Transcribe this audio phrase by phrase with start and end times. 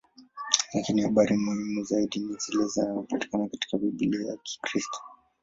[0.73, 4.99] Lakini habari muhimu zaidi ni zile zinazopatikana katika Biblia ya Kikristo.